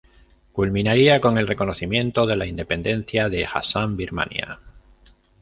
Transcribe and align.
Culminaría 0.51 1.21
con 1.21 1.37
el 1.37 1.47
reconocimiento 1.47 2.25
de 2.25 2.35
la 2.35 2.47
independencia 2.47 3.29
de 3.29 3.45
Assam-Birmania. 3.45 4.57